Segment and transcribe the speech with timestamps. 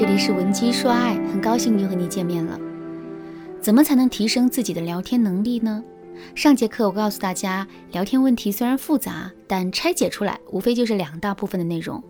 [0.00, 2.58] 这里是文姬说爱，很高兴又和你见面了。
[3.60, 5.84] 怎么才能提升自己的聊天能力呢？
[6.34, 12.02] 上节课我告诉大家，聊天问题虽然复杂，但拆解出来无非就是两大部分的内容。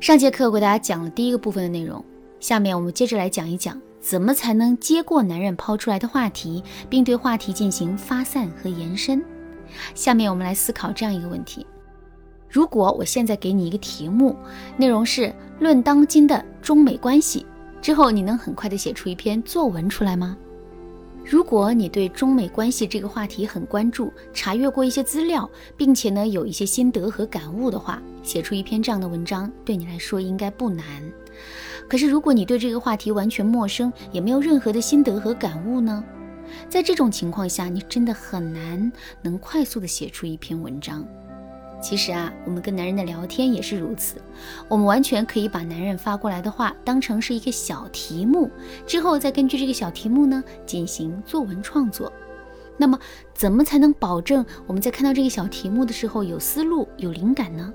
[0.00, 2.04] 上节课我给大家讲了第一个部分的内容，
[2.38, 9.20] 下面我们接着来讲一讲，怎么才能接过男人抛出来的话题，并对话题进行发散和延伸。
[9.96, 11.66] 下面我们来思考这样一个问题。
[12.48, 14.36] 如果我现在给你一个题目，
[14.76, 17.44] 内容是论当今的中美关系，
[17.82, 20.36] 之后你能很快的写出一篇作文出来吗？
[21.24, 30.84] 如果你对中美关系这个话题很关注，查阅过一些资料，并且呢有一些心得和感悟的话，写出一篇这样的文章对你来说应该不难。
[31.88, 36.04] 可是如果你对这个话题完全陌生，也没有任何的心得和感悟呢？
[36.68, 41.04] 在这种情况下，你真的很难能快速的写出一篇文章。
[41.80, 44.16] 其实啊，我们跟男人的聊天也是如此。
[44.68, 48.50] 我们完全可以把男人发过来的话当成是一个小题目，
[48.86, 52.12] 之后再根据这个小题目呢进行作文创作。
[52.76, 52.98] 那么，
[53.34, 57.72] 怎么才能保证我们在看到这个小题目的时候有思路、有灵感呢？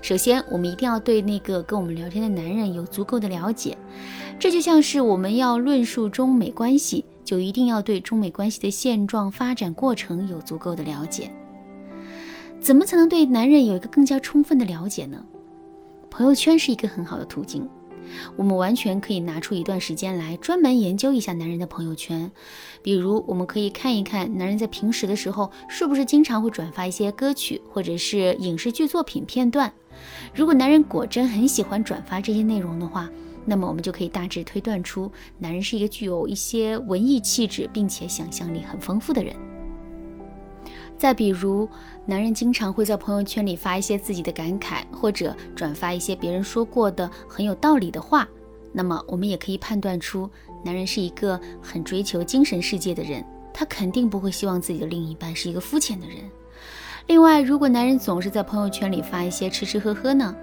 [0.00, 3.76] 首先，我们一定要对那个跟我们聊天的男人有足够的了解。
[4.38, 11.30] 这就像是我们要论述中美关系，就一定要对中美关系的现状、发展过程有足够的了解。
[12.64, 15.22] 怎么才能对男人有一个更加充分的了解呢？
[16.10, 17.68] 朋友圈是一个很好的途径，
[18.36, 22.32] 我们完全可以拿出一段时间来专门研究一下男人的朋友圈。
[22.80, 29.70] 比如，我们可以看一看男人在平时的时候是不是经常会转发一些歌曲或者是影视剧作品片段。
[30.34, 33.10] 如果男人果真很喜欢转发这些内容的话，
[33.44, 39.36] 那么我们就可以大致推断出男人是一个具有一些文艺气质并且想象力很丰富的人。
[40.96, 41.68] 再比如，
[42.06, 48.26] 男人经常会在朋友圈里发一些自己的感慨，或者转发一些别人说过的很有道理的话，
[48.72, 50.30] 那么我们也可以判断出，
[50.64, 56.16] 男人是一个很追求精神世界的人，他肯定不会希望自己的另一半是一个肤浅的人。
[57.06, 60.34] 另外，如果男人总是在朋友圈里发一些吃吃喝喝呢，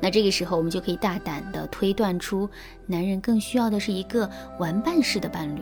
[0.00, 2.48] 那这个时候我们就可以大胆地推断出，
[2.86, 4.30] 男人更需要的是一个
[4.60, 5.60] 玩伴式的伴侣。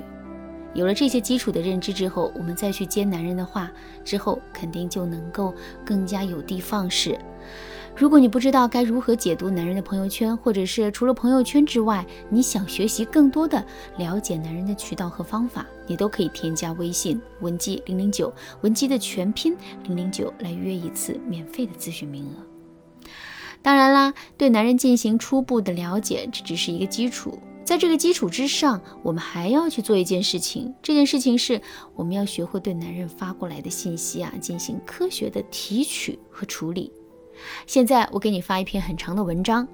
[0.74, 3.70] 有了这些基础的认知之后，我们再去接男人的话，
[4.04, 7.18] 之后肯定就能够更加有的放矢。
[7.94, 13.62] 如果你不知道该如何解读男人的朋友圈，或者是除了朋友圈之外，你想学习更多的
[13.98, 19.54] 了解男人的渠道和方法，你都可以添加微信文姬零零九，文姬的全拼
[19.84, 23.10] 零零九来约一次免费的咨询名额。
[23.60, 27.38] 当然啦，对男人进行初步的了解，这只是一个基础。
[27.72, 30.74] 在这个基础之上，我们还要去做一件事情。
[30.82, 31.58] 这件事情是，
[31.94, 36.92] 我们要学会对男人发过来的信息啊，进行科学的提取和处理。
[37.66, 39.66] 现在我给你发一篇很长的文章，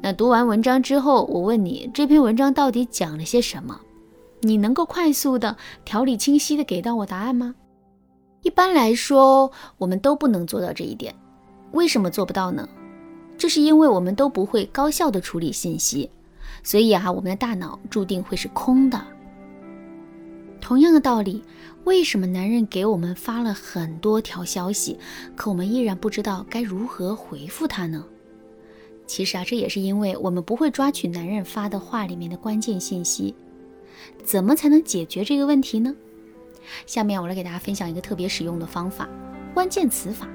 [0.00, 3.78] 那读完文章之后，我问你这篇文章到底讲了些什么？
[4.40, 7.54] 你能够快速的、条理清晰的给到我答案吗？
[8.40, 11.14] 一般来说，我们都不能做到这一点。
[11.72, 12.66] 为什么做不到呢？
[13.36, 16.08] 这是因为我们都不会高效的处理信息。
[16.62, 19.00] 所以啊，我们的大脑注定会是空的。
[20.60, 21.44] 同样的道理，
[21.84, 24.98] 为什么男人给我们发了很多条消息，
[25.36, 28.04] 可我们依然不知道该如何回复他呢？
[29.06, 33.34] 其实啊，这也是因为我们不会抓取男人发的话里面的关键信息。
[34.24, 35.94] 怎么才能解决这个问题呢？
[36.86, 39.06] 下面我来给大家分享一个特别实用的方法——
[39.52, 40.26] 关键词法。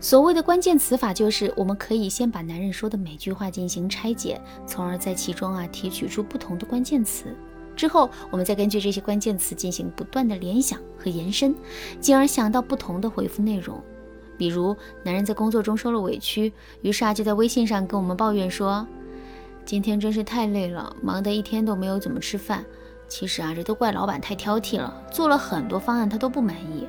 [0.00, 7.26] 所谓的关键词法，就是我们可以先把男人说的每句话进行拆解，从而在其中啊提取出不同的关键词，
[7.76, 11.54] 之后我们再根据这些关键词进行不断的联想和延伸，
[12.00, 13.82] 进而想到不同的回复内容。
[14.36, 16.52] 比如，男人在工作中受了委屈，
[16.82, 18.86] 于是啊就在微信上跟我们抱怨说
[19.64, 22.64] ：“今天真是太累了，忙得一天都没有怎么吃饭。
[23.06, 26.86] 其实啊，这都怪老板太挑剔了，做了很多方案他都不满意。”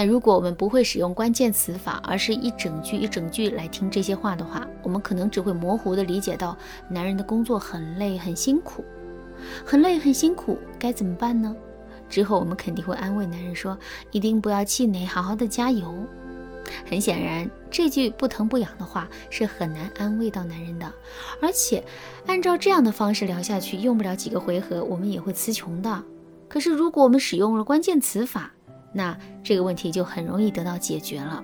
[0.00, 6.56] 那如果我们不会使用关键词法，而是一整句一整句来听这些话的话，我们可能只会模糊的理解到
[6.88, 8.84] 男人的工作很累很辛苦，
[9.64, 11.52] 很累很辛苦，该怎么办呢？
[12.08, 13.76] 之后我们肯定会安慰男人说，
[14.12, 15.92] 一定不要气馁，好好的加油。
[16.88, 20.92] 很显然，这句不疼不痒的话是很难安慰到男人的，
[21.42, 21.82] 而且
[22.26, 26.04] 按照这样的方式聊下去，用不了几个回合，我们也会词穷的。
[26.48, 28.52] 可是如果我们使用了关键词法，
[28.92, 31.42] 那这个问题就很容易得到解决了。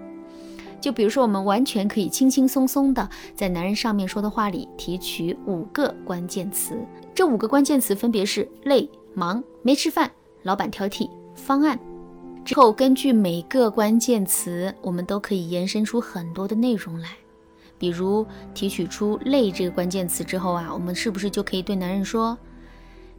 [0.80, 6.76] 就比如说，我们完全可以轻轻松松的在男人上面说的话里提取五个关键词，
[7.14, 10.10] 这五个关键词分别是累、忙、没吃饭、
[10.42, 11.78] 老板挑剔、方案。
[12.44, 17.08] 之后根据每个关键词，我们都可以延伸出很多的内容来。
[17.78, 22.36] 比如提取出“累”这个关键词之后啊，我们是不是就可以对男人说：“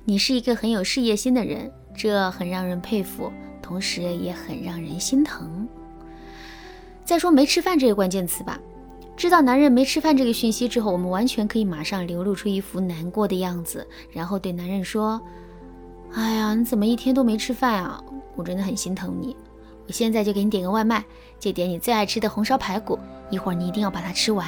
[0.06, 3.32] 你是一个很有事业心的人，这很让人佩服，
[3.66, 5.68] 同时也很让人心疼。”
[7.04, 8.60] 再说“没吃饭”这个关键词吧，
[9.18, 15.20] 知道男人没吃饭这个讯息之后，我们完全可以马上流露出一副难过的样子，然后对男人说
[16.14, 18.04] ：“哎呀，你怎么一天都没吃饭啊？
[18.36, 19.36] 我真的很心疼你。
[19.88, 21.04] 我现在就给你点个外卖，
[21.40, 23.00] 就点你最爱吃的红烧排骨。”
[23.32, 24.48] 一会儿你一定要把它吃完。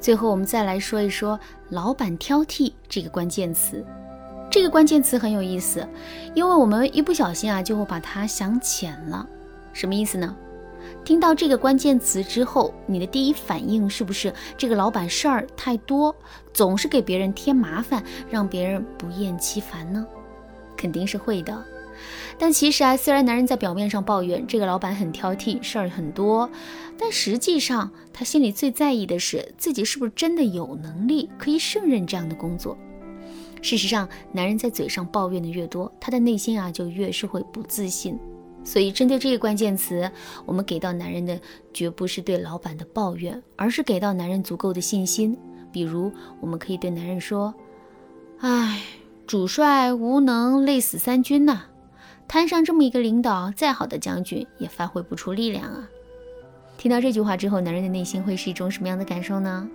[0.00, 1.38] 最后，我们再来说一说
[1.68, 3.84] “老板挑剔”这个关键词。
[4.56, 5.86] 这个关键词很有意思，
[6.32, 9.28] 因为我们一不小心啊，就会把它想浅了。
[9.74, 10.34] 什么意思呢？
[11.04, 16.16] 听到这个关键词之后，你的第一反应是不是这个老板事儿太多，
[16.54, 20.06] 总是给别人添麻烦，让别人不厌其烦呢？
[20.74, 21.62] 肯定是会的。
[22.38, 26.48] 但其实啊，虽然男人在表面上抱怨这个老板很挑剔，事儿很多，
[26.98, 32.74] 但实际上他心里最在意的是自己是不是真的有能力可以胜任这样的工作。
[33.66, 38.16] 事实上，男人在嘴上抱怨的越多，他的内心啊就越是会不自信。
[38.62, 40.08] 所以，针对这个关键词，
[40.44, 41.36] 我们给到男人的
[41.74, 45.36] 绝不是对老板的抱怨，而是给到男人足够的信心。
[45.72, 47.52] 比如，我们可以对男人说
[48.38, 48.82] ：“哎，
[49.26, 51.64] 主帅无能，累死三军呐。”
[52.28, 55.88] 摊上这么一个领导，再好的将军也发挥不出力量啊！
[56.78, 59.68] 听到这句话之后，男人的内心会是一种什么样的感受呢？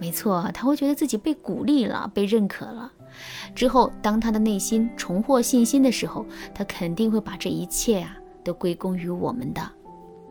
[0.00, 2.92] 没错，他会觉得自己被鼓励了，被认可了。
[3.54, 9.60] 之后，当他的内心重获信心的时候，他肯定会把这一切啊都归功于我们的。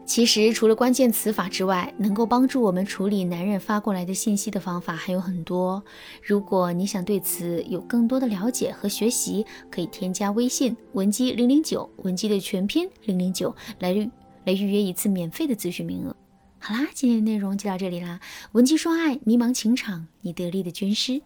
[0.05, 5.83] 其实，除了关键词法之外，能够帮助我们处理男人发过来的信息的方法还有很多。
[6.23, 14.09] 如果你想对此有更多的了解和学习，可以添加微信文姬零零九，文姬的全拼零零九，来预
[14.45, 16.15] 来预约一次免费的咨询名额。
[16.57, 18.21] 好啦，今天的内容就到这里啦。
[18.53, 21.21] 文姬说爱，迷茫情场，你得力的军师。